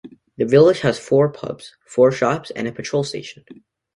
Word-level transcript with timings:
The 0.37 0.47
village 0.47 0.79
has 0.79 0.97
four 0.97 1.31
pubs, 1.31 1.75
four 1.85 2.11
shops, 2.11 2.49
and 2.55 2.67
a 2.67 2.71
petrol 2.71 3.03
station. 3.03 3.45